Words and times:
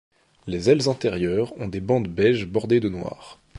Les 0.47 0.67
ailes 0.67 0.87
antérieures 0.89 1.53
ont 1.59 1.67
des 1.67 1.79
bandes 1.79 2.07
beige 2.07 2.47
bordées 2.47 2.79
de 2.79 2.89
noir. 2.89 3.39